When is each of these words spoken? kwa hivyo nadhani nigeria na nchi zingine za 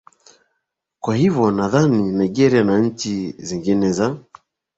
kwa 1.01 1.15
hivyo 1.15 1.51
nadhani 1.51 2.11
nigeria 2.11 2.63
na 2.63 2.79
nchi 2.79 3.35
zingine 3.37 3.91
za 3.91 4.17